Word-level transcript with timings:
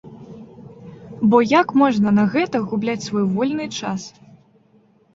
Бо 1.29 1.41
як 1.51 1.75
можна 1.83 2.15
на 2.21 2.25
гэта 2.33 2.65
губляць 2.75 3.07
свой 3.07 3.25
вольны 3.37 3.73
час? 3.81 4.01